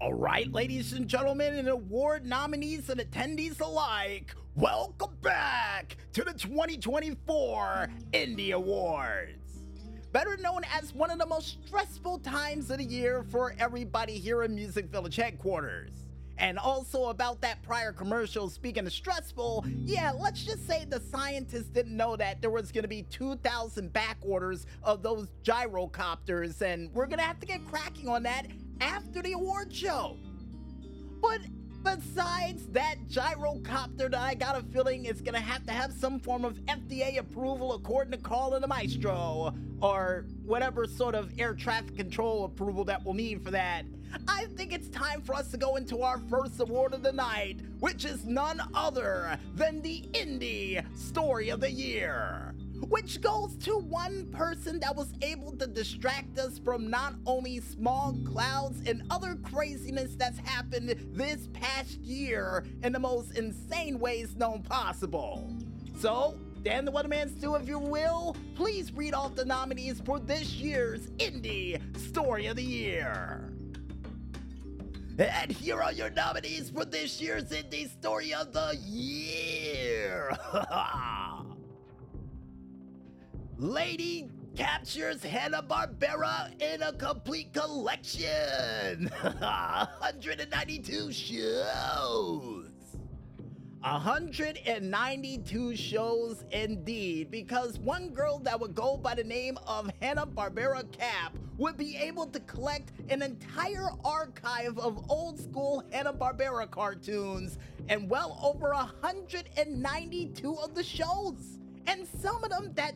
All 0.00 0.12
right, 0.12 0.50
ladies 0.52 0.92
and 0.92 1.08
gentlemen, 1.08 1.54
and 1.54 1.68
award 1.68 2.26
nominees 2.26 2.90
and 2.90 3.00
attendees 3.00 3.60
alike, 3.60 4.34
welcome 4.56 5.16
back 5.22 5.96
to 6.12 6.24
the 6.24 6.32
2024 6.32 7.88
Indy 8.12 8.50
Awards. 8.50 9.60
Better 10.12 10.36
known 10.38 10.62
as 10.74 10.92
one 10.92 11.10
of 11.10 11.18
the 11.18 11.26
most 11.26 11.58
stressful 11.66 12.18
times 12.18 12.70
of 12.70 12.78
the 12.78 12.84
year 12.84 13.22
for 13.22 13.54
everybody 13.58 14.18
here 14.18 14.42
in 14.42 14.54
Music 14.54 14.86
Village 14.86 15.16
headquarters. 15.16 16.03
And 16.36 16.58
also 16.58 17.06
about 17.06 17.40
that 17.42 17.62
prior 17.62 17.92
commercial, 17.92 18.48
speaking 18.48 18.86
of 18.86 18.92
stressful, 18.92 19.64
yeah, 19.84 20.10
let's 20.10 20.44
just 20.44 20.66
say 20.66 20.84
the 20.84 21.00
scientists 21.00 21.68
didn't 21.68 21.96
know 21.96 22.16
that 22.16 22.40
there 22.40 22.50
was 22.50 22.72
gonna 22.72 22.88
be 22.88 23.02
2,000 23.04 23.92
back 23.92 24.18
orders 24.20 24.66
of 24.82 25.02
those 25.02 25.28
gyrocopters, 25.44 26.60
and 26.60 26.92
we're 26.92 27.06
gonna 27.06 27.22
have 27.22 27.38
to 27.40 27.46
get 27.46 27.64
cracking 27.66 28.08
on 28.08 28.24
that 28.24 28.46
after 28.80 29.22
the 29.22 29.32
award 29.32 29.72
show. 29.72 30.16
But 31.22 31.40
besides 31.84 32.66
that 32.72 32.96
gyrocopter 33.08 34.10
that 34.10 34.14
I 34.14 34.34
got 34.34 34.58
a 34.58 34.62
feeling 34.62 35.04
is 35.04 35.20
gonna 35.20 35.38
have 35.38 35.64
to 35.66 35.72
have 35.72 35.92
some 35.92 36.18
form 36.18 36.44
of 36.44 36.58
FDA 36.66 37.18
approval 37.18 37.74
according 37.74 38.12
to 38.12 38.18
Carl 38.18 38.54
and 38.54 38.64
the 38.64 38.68
Maestro, 38.68 39.54
or 39.80 40.24
whatever 40.44 40.86
sort 40.86 41.14
of 41.14 41.30
air 41.38 41.54
traffic 41.54 41.96
control 41.96 42.44
approval 42.44 42.84
that 42.84 43.04
we'll 43.04 43.14
need 43.14 43.44
for 43.44 43.50
that. 43.50 43.84
I 44.28 44.46
think 44.56 44.72
it's 44.72 44.88
time 44.88 45.20
for 45.22 45.34
us 45.34 45.50
to 45.50 45.56
go 45.56 45.76
into 45.76 46.02
our 46.02 46.18
first 46.30 46.58
award 46.60 46.94
of 46.94 47.02
the 47.02 47.12
night, 47.12 47.60
which 47.80 48.04
is 48.04 48.24
none 48.24 48.60
other 48.74 49.38
than 49.54 49.82
the 49.82 50.04
Indy 50.14 50.80
Story 50.94 51.50
of 51.50 51.60
the 51.60 51.70
Year 51.70 52.54
which 52.80 53.20
goes 53.20 53.56
to 53.56 53.78
one 53.78 54.26
person 54.32 54.80
that 54.80 54.94
was 54.94 55.12
able 55.22 55.52
to 55.56 55.66
distract 55.66 56.38
us 56.38 56.58
from 56.58 56.90
not 56.90 57.14
only 57.26 57.60
smog 57.60 58.26
clouds 58.30 58.82
and 58.86 59.02
other 59.10 59.36
craziness 59.42 60.16
that's 60.16 60.38
happened 60.38 60.94
this 61.12 61.48
past 61.52 61.98
year 62.00 62.64
in 62.82 62.92
the 62.92 62.98
most 62.98 63.36
insane 63.36 63.98
ways 63.98 64.36
known 64.36 64.62
possible. 64.62 65.52
So, 65.98 66.38
Dan 66.62 66.84
the 66.84 66.92
Weatherman 66.92 67.36
Stu, 67.36 67.56
if 67.56 67.68
you 67.68 67.78
will, 67.78 68.36
please 68.54 68.92
read 68.92 69.14
off 69.14 69.34
the 69.34 69.44
nominees 69.44 70.00
for 70.00 70.18
this 70.18 70.54
year's 70.54 71.10
Indy 71.18 71.78
Story 71.96 72.46
of 72.46 72.56
the 72.56 72.62
Year. 72.62 73.50
And 75.18 75.52
here 75.52 75.80
are 75.80 75.92
your 75.92 76.10
nominees 76.10 76.70
for 76.70 76.84
this 76.84 77.20
year's 77.20 77.52
Indy 77.52 77.86
Story 77.86 78.34
of 78.34 78.52
the 78.52 78.76
Year. 78.82 80.36
Lady 83.58 84.28
captures 84.56 85.22
Hanna-Barbera 85.22 86.60
in 86.60 86.82
a 86.82 86.92
complete 86.92 87.52
collection. 87.52 89.08
192 89.22 91.12
shows. 91.12 92.70
192 93.80 95.76
shows 95.76 96.44
indeed, 96.50 97.30
because 97.30 97.78
one 97.78 98.08
girl 98.08 98.38
that 98.40 98.58
would 98.58 98.74
go 98.74 98.96
by 98.96 99.14
the 99.14 99.22
name 99.22 99.56
of 99.66 99.88
Hanna-Barbera 100.00 100.90
Cap 100.90 101.36
would 101.56 101.76
be 101.76 101.96
able 101.96 102.26
to 102.26 102.40
collect 102.40 102.92
an 103.10 103.22
entire 103.22 103.90
archive 104.04 104.76
of 104.78 105.08
old 105.08 105.38
school 105.38 105.84
Hanna-Barbera 105.92 106.70
cartoons 106.70 107.58
and 107.88 108.10
well 108.10 108.40
over 108.42 108.70
192 108.70 110.54
of 110.54 110.74
the 110.74 110.82
shows. 110.82 111.58
And 111.86 112.08
some 112.20 112.42
of 112.42 112.50
them 112.50 112.72
that 112.74 112.94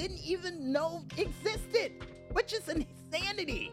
didn't 0.00 0.24
even 0.24 0.72
know 0.72 1.04
existed, 1.18 1.92
which 2.32 2.54
is 2.54 2.66
insanity. 2.70 3.70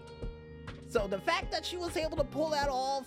So 0.89 1.07
the 1.07 1.19
fact 1.19 1.51
that 1.53 1.65
she 1.65 1.77
was 1.77 1.95
able 1.95 2.17
to 2.17 2.25
pull 2.25 2.49
that 2.49 2.67
off, 2.67 3.05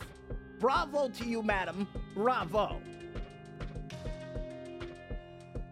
bravo 0.59 1.09
to 1.09 1.25
you, 1.27 1.43
madam. 1.43 1.87
Bravo. 2.15 2.81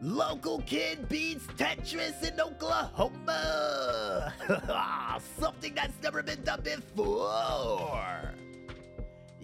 Local 0.02 0.60
kid 0.62 1.08
beats 1.08 1.46
Tetris 1.56 2.22
in 2.22 2.38
Oklahoma. 2.38 4.34
Ah, 4.68 5.18
something 5.40 5.74
that's 5.74 6.02
never 6.02 6.22
been 6.22 6.42
done 6.44 6.60
before. 6.60 7.30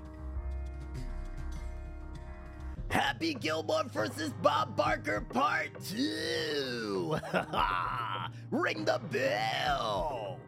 Happy 2.88 3.34
Gilmore 3.34 3.84
versus 3.92 4.32
Bob 4.42 4.78
Barker 4.78 5.20
Part 5.20 5.72
2! 5.90 7.18
Ring 8.52 8.86
the 8.86 9.02
bell! 9.12 10.40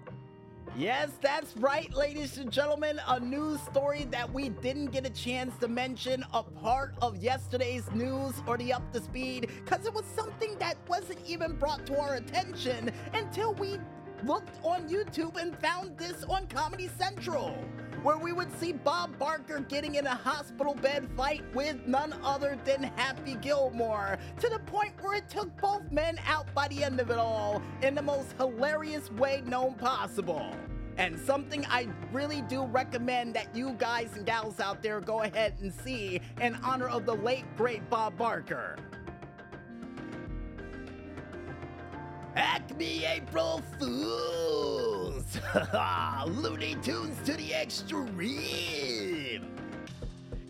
Yes, 0.78 1.10
that's 1.22 1.58
right, 1.58 1.94
ladies 1.94 2.38
and 2.38 2.50
gentlemen. 2.50 3.02
A 3.08 3.20
news 3.20 3.60
story 3.62 4.06
that 4.12 4.32
we 4.32 4.50
didn't 4.50 4.92
get 4.92 5.06
a 5.06 5.10
chance 5.10 5.58
to 5.58 5.68
mention 5.68 6.24
a 6.34 6.44
part 6.44 6.94
of 7.02 7.18
yesterday's 7.18 7.92
news 7.92 8.36
or 8.48 8.58
the 8.58 8.72
up 8.72 8.94
to 8.94 9.02
speed 9.02 9.50
because 9.66 9.86
it 9.86 9.94
was 9.94 10.06
something 10.16 10.58
that 10.60 10.78
wasn't 10.88 11.20
even 11.28 11.58
brought 11.58 11.86
to 11.88 12.00
our 12.00 12.16
attention 12.16 12.92
until 13.14 13.54
we 13.56 13.80
looked 14.24 14.64
on 14.64 14.88
YouTube 14.88 15.40
and 15.40 15.58
found 15.60 15.98
this 15.98 16.24
on 16.24 16.48
Comedy 16.48 16.90
Central, 16.98 17.50
where 18.04 18.18
we 18.18 18.32
would 18.32 18.52
see 18.60 18.74
Bob 18.74 19.18
Barker 19.18 19.60
getting 19.60 19.96
in 19.96 20.06
a 20.06 20.16
hospital 20.16 20.74
bed 20.76 21.08
fight 21.16 21.44
with 21.54 21.86
none 21.86 22.14
other 22.24 22.58
than 22.66 22.84
Happy 22.96 23.36
Gilmore, 23.36 24.18
to 24.40 24.50
the 24.50 24.60
point 24.60 24.94
where 25.02 25.16
it 25.16 25.30
took 25.30 25.56
both 25.60 25.92
men 25.92 26.20
out 26.26 26.54
by 26.54 26.68
the 26.68 26.84
end 26.84 27.00
of 27.00 27.10
it 27.10 27.18
all 27.18 27.62
in 27.82 27.96
the 27.96 28.02
most 28.02 28.34
hilarious 28.38 29.12
way 29.12 29.42
known 29.46 29.74
possible. 29.76 30.56
And 30.98 31.20
something 31.20 31.64
I 31.68 31.88
really 32.12 32.42
do 32.44 32.66
recommend 32.66 33.36
that 33.36 33.56
you 33.56 33.74
guys 33.74 34.16
and 34.16 34.26
gals 34.26 34.60
out 34.60 34.82
there 34.82 35.00
go 35.00 35.22
ahead 35.22 35.56
and 35.62 35.72
see 35.72 36.20
in 36.42 36.56
honor 36.64 36.88
of 36.88 37.06
the 37.06 37.14
late 37.16 37.46
great 37.56 37.88
Bob 37.90 38.18
Barker. 38.18 38.78
Acme 42.38 43.04
April 43.04 43.64
Fools! 43.80 45.40
Looney 46.28 46.76
Tunes 46.84 47.18
to 47.26 47.34
the 47.34 47.52
extreme! 47.52 49.48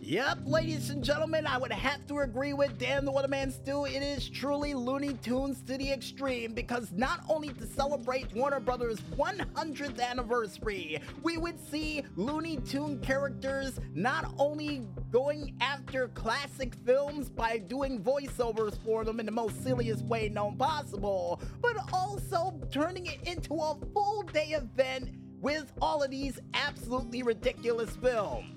Yep, 0.08 0.38
ladies 0.46 0.90
and 0.90 1.04
gentlemen, 1.04 1.46
I 1.46 1.58
would 1.58 1.74
have 1.74 2.08
to 2.08 2.20
agree 2.20 2.54
with 2.54 2.80
Dan 2.80 3.04
the 3.04 3.12
Weatherman 3.12 3.52
Stu. 3.52 3.84
It 3.84 4.02
is 4.02 4.30
truly 4.30 4.74
Looney 4.74 5.16
Tunes 5.16 5.62
to 5.64 5.78
the 5.78 5.92
extreme 5.92 6.54
because 6.54 6.94
not 6.94 7.26
only 7.28 7.50
to 7.50 7.68
celebrate 7.68 8.34
Warner 8.34 8.62
Brothers' 8.62 9.02
100th 9.18 10.00
anniversary, 10.00 11.02
we 11.24 11.38
would 11.38 11.60
see 11.60 12.04
Looney 12.16 12.56
Tune 12.66 13.02
characters 13.02 13.82
not 13.94 14.34
only 14.38 14.88
going 15.12 15.58
after 15.60 16.08
classic 16.08 16.74
films 16.86 17.28
by 17.30 17.58
doing 17.58 18.02
voiceovers 18.02 18.82
for 18.86 19.04
them 19.04 19.20
in 19.20 19.26
the 19.26 19.32
most 19.34 19.62
silliest 19.62 20.06
way 20.06 20.30
known 20.30 20.56
possible, 20.56 21.42
but 21.62 21.76
also 21.92 22.58
turning 22.72 23.08
it 23.08 23.28
into 23.28 23.56
a 23.56 23.76
full 23.94 24.24
day 24.32 24.52
event 24.52 25.10
with 25.42 25.74
all 25.82 26.02
of 26.02 26.12
these 26.12 26.40
absolutely 26.54 27.24
ridiculous 27.24 27.94
films 27.98 28.57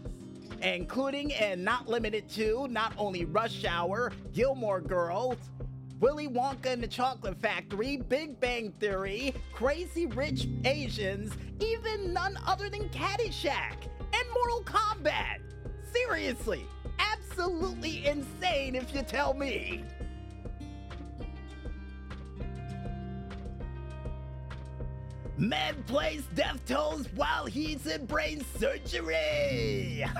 including 0.62 1.32
and 1.34 1.64
not 1.64 1.88
limited 1.88 2.28
to 2.30 2.66
not 2.68 2.92
only 2.96 3.24
Rush 3.24 3.64
Hour, 3.64 4.12
Gilmore 4.32 4.80
Girls, 4.80 5.36
Willy 6.00 6.28
Wonka 6.28 6.72
and 6.72 6.82
the 6.82 6.88
Chocolate 6.88 7.38
Factory, 7.40 7.98
Big 7.98 8.40
Bang 8.40 8.72
Theory, 8.80 9.34
Crazy 9.52 10.06
Rich 10.06 10.48
Asians, 10.64 11.32
even 11.60 12.12
none 12.12 12.38
other 12.46 12.70
than 12.70 12.88
Caddyshack, 12.88 13.74
and 14.00 14.24
Mortal 14.34 14.62
Kombat. 14.64 15.40
Seriously, 15.92 16.64
absolutely 16.98 18.06
insane 18.06 18.74
if 18.74 18.94
you 18.94 19.02
tell 19.02 19.34
me. 19.34 19.84
Man 25.40 25.82
plays 25.86 26.22
death 26.34 26.60
Deftones 26.66 27.06
while 27.14 27.46
he's 27.46 27.86
in 27.86 28.04
brain 28.04 28.44
surgery! 28.58 30.04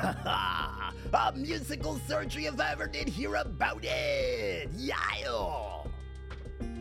A 1.12 1.32
musical 1.36 2.00
surgery 2.08 2.46
if 2.46 2.58
I 2.58 2.72
ever 2.72 2.86
did 2.86 3.06
hear 3.06 3.34
about 3.34 3.84
it! 3.84 4.70
Yeah! 4.78 4.94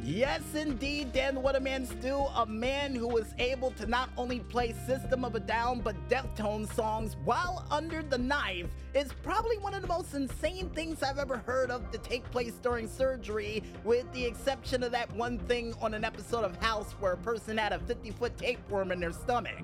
Yes, 0.04 0.42
indeed, 0.56 1.12
Dan 1.12 1.42
What 1.42 1.56
a 1.56 1.60
Weatherman 1.60 2.02
do. 2.02 2.16
a 2.36 2.46
man 2.46 2.96
who 2.96 3.08
was 3.08 3.34
able 3.38 3.72
to 3.72 3.86
not 3.86 4.10
only 4.18 4.40
play 4.40 4.74
System 4.88 5.26
of 5.26 5.36
a 5.36 5.40
Down 5.40 5.82
but 5.82 5.96
Deftones 6.08 6.74
songs 6.74 7.18
while 7.26 7.66
under 7.70 8.02
the 8.02 8.18
knife 8.18 8.68
is 8.94 9.12
probably 9.24 9.58
one 9.58 9.74
of 9.74 9.82
the 9.82 9.88
most 9.88 10.14
insane 10.14 10.70
things 10.70 11.04
I've 11.04 11.20
ever 11.20 11.38
heard 11.38 11.70
of 11.70 11.92
to 11.92 11.98
take 11.98 12.24
place 12.32 12.54
during 12.64 12.88
surgery, 12.88 13.62
with 13.84 14.12
the 14.14 14.26
exception 14.26 14.84
of 14.84 14.92
that 14.94 15.14
one 15.16 15.38
thing 15.38 15.76
on 15.82 15.94
an 15.94 16.06
episode 16.06 16.44
of 16.44 16.56
House 16.58 16.94
where 17.00 17.14
a 17.14 17.18
person 17.18 17.58
had 17.58 17.74
a 17.74 17.80
50 17.80 18.12
foot 18.12 18.38
tapeworm 18.38 18.92
in 18.92 19.00
their 19.00 19.12
stomach. 19.12 19.64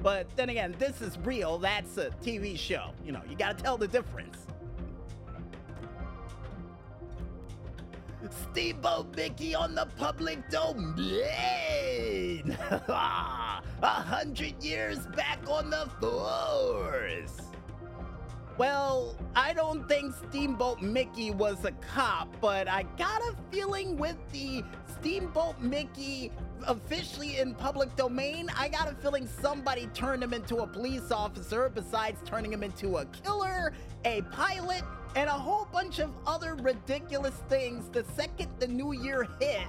But 0.00 0.28
then 0.36 0.50
again, 0.50 0.74
this 0.78 1.00
is 1.00 1.18
real, 1.18 1.58
that's 1.58 1.96
a 1.98 2.10
TV 2.22 2.58
show. 2.58 2.90
You 3.04 3.12
know, 3.12 3.22
you 3.28 3.36
gotta 3.36 3.62
tell 3.62 3.78
the 3.78 3.88
difference. 3.88 4.38
Steamboat 8.30 9.14
Mickey 9.14 9.54
on 9.54 9.74
the 9.74 9.86
public 9.96 10.48
domain! 10.50 11.06
A 12.88 13.62
hundred 13.82 14.62
years 14.62 15.06
back 15.16 15.38
on 15.48 15.70
the 15.70 15.88
force! 16.00 17.36
Well, 18.56 19.16
I 19.36 19.52
don't 19.52 19.88
think 19.88 20.14
Steamboat 20.28 20.82
Mickey 20.82 21.30
was 21.30 21.64
a 21.64 21.70
cop, 21.72 22.28
but 22.40 22.66
I 22.66 22.82
got 22.96 23.22
a 23.22 23.36
feeling 23.52 23.96
with 23.96 24.16
the 24.32 24.64
Steamboat 24.98 25.60
Mickey 25.60 26.32
officially 26.66 27.38
in 27.38 27.54
public 27.54 27.94
domain, 27.96 28.50
I 28.56 28.68
got 28.68 28.90
a 28.90 28.94
feeling 28.96 29.28
somebody 29.40 29.86
turned 29.94 30.22
him 30.22 30.32
into 30.32 30.56
a 30.56 30.66
police 30.66 31.10
officer 31.10 31.70
besides 31.72 32.20
turning 32.24 32.52
him 32.52 32.62
into 32.62 32.96
a 32.98 33.04
killer, 33.06 33.72
a 34.04 34.22
pilot, 34.22 34.82
and 35.16 35.28
a 35.28 35.32
whole 35.32 35.66
bunch 35.72 35.98
of 35.98 36.10
other 36.26 36.54
ridiculous 36.56 37.34
things 37.48 37.88
the 37.90 38.04
second 38.14 38.48
the 38.58 38.66
new 38.66 38.92
year 38.92 39.26
hit 39.40 39.66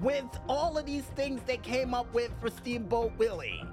with 0.00 0.24
all 0.48 0.76
of 0.76 0.86
these 0.86 1.04
things 1.16 1.40
they 1.46 1.56
came 1.58 1.94
up 1.94 2.12
with 2.12 2.30
for 2.40 2.50
Steamboat 2.50 3.12
Willie. 3.18 3.64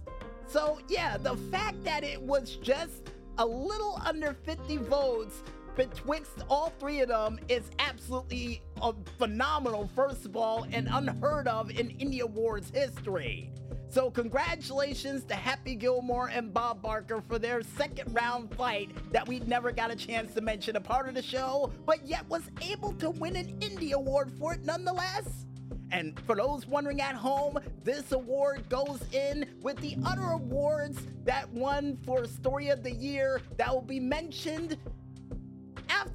So 0.47 0.79
yeah, 0.89 1.17
the 1.17 1.37
fact 1.51 1.83
that 1.83 2.05
it 2.05 2.23
was 2.23 2.57
just 2.57 3.11
a 3.39 3.45
little 3.45 4.01
under 4.05 4.35
50 4.45 4.77
votes 4.79 5.43
betwixt 5.77 6.43
all 6.49 6.73
three 6.81 7.01
of 7.01 7.09
them 7.09 7.39
is 7.49 7.71
absolutely 7.79 8.63
uh, 8.81 8.93
phenomenal, 9.19 9.89
first 9.95 10.25
of 10.25 10.37
all, 10.37 10.67
and 10.73 10.89
unheard 10.91 11.47
of 11.47 11.71
in 11.71 11.91
Indy 11.91 12.21
Awards 12.21 12.71
history. 12.71 13.53
So, 13.89 14.11
congratulations 14.11 15.25
to 15.25 15.35
Happy 15.35 15.77
Gilmore 15.77 16.29
and 16.29 16.53
Bob 16.53 16.83
Barker 16.83 17.23
for 17.29 17.39
their 17.39 17.63
second 17.63 18.13
round 18.15 18.53
fight 18.57 18.91
that 19.13 19.27
we 19.29 19.41
never 19.41 19.71
got 19.71 19.93
a 19.93 19.97
chance 19.97 20.35
to 20.35 20.41
mention 20.41 20.77
a 20.77 20.81
part 20.81 21.09
of 21.09 21.15
the 21.15 21.23
show, 21.23 21.71
but 21.87 22.05
yet 22.05 22.29
was 22.29 22.43
able 22.61 22.93
to 22.95 23.11
win 23.11 23.37
an 23.37 23.57
Indy 23.61 23.93
Award 23.93 24.33
for 24.39 24.55
it 24.55 24.65
nonetheless. 24.65 25.47
And 25.93 26.19
for 26.27 26.35
those 26.35 26.67
wondering 26.67 27.01
at 27.01 27.15
home, 27.15 27.59
this 27.85 28.11
award 28.11 28.69
goes 28.69 29.01
in 29.13 29.47
with 29.63 29.77
the 29.77 29.97
other 30.05 30.25
awards 30.25 30.99
that 31.25 31.49
won 31.53 31.97
for 32.05 32.27
Story 32.27 32.69
of 32.71 32.83
the 32.83 32.91
Year 32.91 33.41
that 33.57 33.73
will 33.73 33.83
be 33.83 34.01
mentioned 34.01 34.77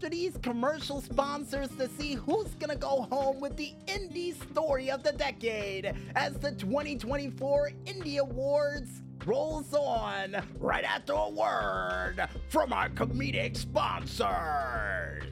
after 0.00 0.08
these 0.08 0.38
commercial 0.40 1.02
sponsors 1.02 1.68
to 1.76 1.86
see 1.98 2.14
who's 2.14 2.54
gonna 2.58 2.74
go 2.74 3.06
home 3.10 3.38
with 3.38 3.54
the 3.58 3.74
indie 3.86 4.34
story 4.50 4.90
of 4.90 5.02
the 5.02 5.12
decade 5.12 5.94
as 6.16 6.32
the 6.38 6.52
2024 6.52 7.70
Indy 7.84 8.16
Awards 8.16 9.02
rolls 9.26 9.74
on 9.74 10.42
right 10.58 10.84
after 10.84 11.12
a 11.12 11.28
word 11.28 12.16
from 12.48 12.72
our 12.72 12.88
comedic 12.88 13.54
sponsors. 13.54 15.24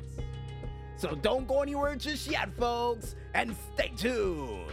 So 0.96 1.14
don't 1.14 1.48
go 1.48 1.62
anywhere 1.62 1.96
just 1.96 2.30
yet, 2.30 2.54
folks, 2.58 3.16
and 3.32 3.56
stay 3.72 3.90
tuned. 3.96 4.70